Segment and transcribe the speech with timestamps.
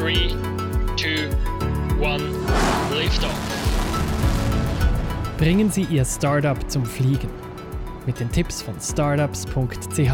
[0.00, 0.14] 3,
[0.96, 1.28] 2,
[2.00, 2.22] 1,
[2.96, 3.38] Liftoff.
[5.36, 7.28] Bringen Sie Ihr Startup zum Fliegen
[8.06, 10.12] mit den Tipps von startups.ch.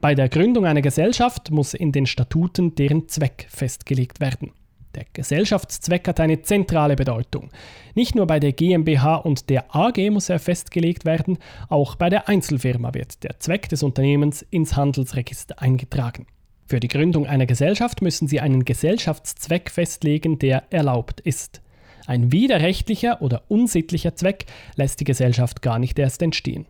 [0.00, 4.52] Bei der Gründung einer Gesellschaft muss in den Statuten deren Zweck festgelegt werden.
[4.94, 7.50] Der Gesellschaftszweck hat eine zentrale Bedeutung.
[7.96, 11.38] Nicht nur bei der GmbH und der AG muss er festgelegt werden,
[11.68, 16.28] auch bei der Einzelfirma wird der Zweck des Unternehmens ins Handelsregister eingetragen.
[16.66, 21.62] Für die Gründung einer Gesellschaft müssen Sie einen Gesellschaftszweck festlegen, der erlaubt ist.
[22.06, 26.66] Ein widerrechtlicher oder unsittlicher Zweck lässt die Gesellschaft gar nicht erst entstehen.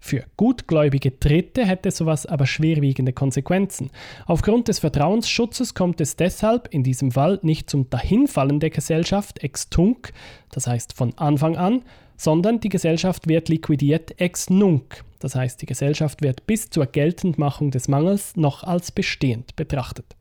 [0.00, 3.90] Für gutgläubige Dritte hätte sowas aber schwerwiegende Konsequenzen.
[4.26, 9.70] Aufgrund des Vertrauensschutzes kommt es deshalb in diesem Fall nicht zum Dahinfallen der Gesellschaft ex
[9.70, 10.12] tunc,
[10.50, 11.82] das heißt von Anfang an,
[12.18, 17.70] sondern die Gesellschaft wird liquidiert ex nunc, das heißt die Gesellschaft wird bis zur Geltendmachung
[17.70, 20.14] des Mangels noch als bestehend betrachtet.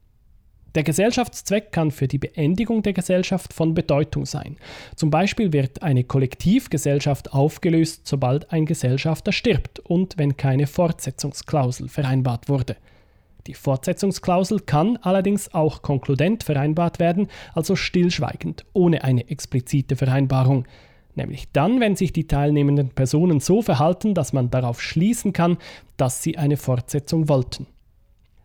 [0.75, 4.57] Der Gesellschaftszweck kann für die Beendigung der Gesellschaft von Bedeutung sein.
[4.95, 12.47] Zum Beispiel wird eine Kollektivgesellschaft aufgelöst, sobald ein Gesellschafter stirbt und wenn keine Fortsetzungsklausel vereinbart
[12.47, 12.77] wurde.
[13.47, 20.67] Die Fortsetzungsklausel kann allerdings auch konkludent vereinbart werden, also stillschweigend, ohne eine explizite Vereinbarung.
[21.17, 25.57] Nämlich dann, wenn sich die teilnehmenden Personen so verhalten, dass man darauf schließen kann,
[25.97, 27.65] dass sie eine Fortsetzung wollten.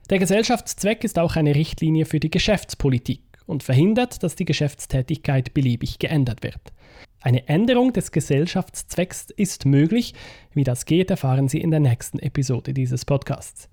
[0.08, 5.98] Der Gesellschaftszweck ist auch eine Richtlinie für die Geschäftspolitik und verhindert, dass die Geschäftstätigkeit beliebig
[5.98, 6.72] geändert wird.
[7.20, 10.14] Eine Änderung des Gesellschaftszwecks ist möglich.
[10.54, 13.68] Wie das geht, erfahren Sie in der nächsten Episode dieses Podcasts.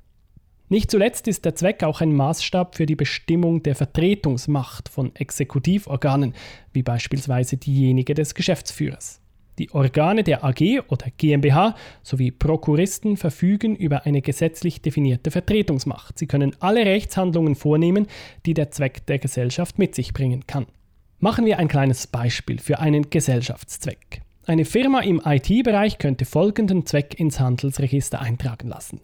[0.71, 6.35] Nicht zuletzt ist der Zweck auch ein Maßstab für die Bestimmung der Vertretungsmacht von Exekutivorganen,
[6.73, 9.19] wie beispielsweise diejenige des Geschäftsführers.
[9.57, 16.19] Die Organe der AG oder GmbH sowie Prokuristen verfügen über eine gesetzlich definierte Vertretungsmacht.
[16.19, 18.05] Sie können alle Rechtshandlungen vornehmen,
[18.45, 20.67] die der Zweck der Gesellschaft mit sich bringen kann.
[21.17, 24.21] Machen wir ein kleines Beispiel für einen Gesellschaftszweck.
[24.45, 29.01] Eine Firma im IT-Bereich könnte folgenden Zweck ins Handelsregister eintragen lassen.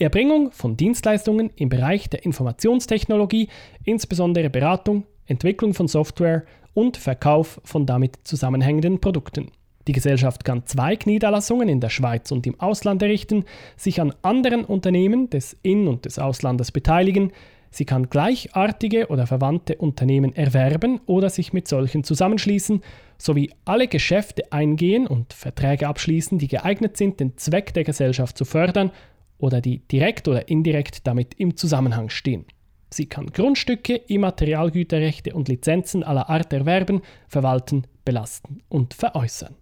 [0.00, 3.48] Erbringung von Dienstleistungen im Bereich der Informationstechnologie,
[3.82, 9.50] insbesondere Beratung, Entwicklung von Software und Verkauf von damit zusammenhängenden Produkten.
[9.88, 13.44] Die Gesellschaft kann Zweigniederlassungen in der Schweiz und im Ausland errichten,
[13.76, 17.32] sich an anderen Unternehmen des In- und des Auslandes beteiligen,
[17.70, 22.82] sie kann gleichartige oder verwandte Unternehmen erwerben oder sich mit solchen zusammenschließen,
[23.16, 28.44] sowie alle Geschäfte eingehen und Verträge abschließen, die geeignet sind, den Zweck der Gesellschaft zu
[28.44, 28.92] fördern
[29.38, 32.44] oder die direkt oder indirekt damit im Zusammenhang stehen.
[32.90, 39.54] Sie kann Grundstücke, Immaterialgüterrechte und Lizenzen aller Art erwerben, verwalten, belasten und veräußern.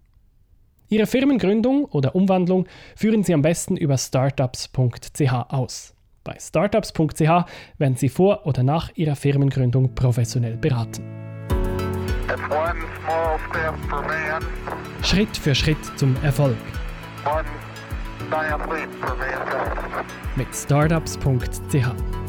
[0.89, 5.93] Ihre Firmengründung oder Umwandlung führen Sie am besten über startups.ch aus.
[6.23, 7.45] Bei startups.ch
[7.77, 11.03] werden Sie vor oder nach Ihrer Firmengründung professionell beraten.
[15.01, 16.57] Schritt für Schritt zum Erfolg.
[20.35, 22.26] Mit startups.ch